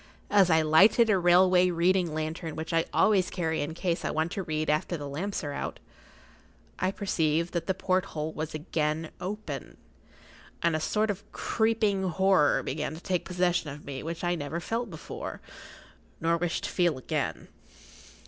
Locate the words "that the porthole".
7.53-8.33